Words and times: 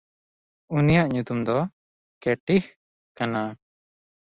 ᱩᱱᱤᱭᱟᱜ 0.75 1.07
ᱧᱩᱛᱩᱢ 1.13 1.39
ᱫᱚ 1.47 1.57
ᱠᱮᱴᱤᱦ 2.21 2.65
ᱠᱟᱱᱟ᱾ 3.17 3.41